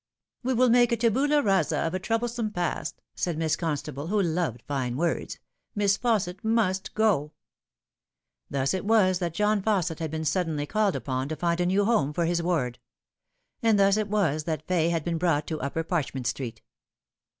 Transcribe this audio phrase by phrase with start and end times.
[0.41, 4.63] "We will make a tabula rasa of a trouoiesoine past," said Miss Constable, who loved
[4.63, 5.37] fine words."
[5.75, 7.33] Miss Fausset must go."*
[8.49, 11.85] Thus it was that John Fausset had been suddenly called upon to find a new
[11.85, 12.79] home for his ward;
[13.61, 16.63] and thus it was that Fay had been brought to Upper Parchment Street.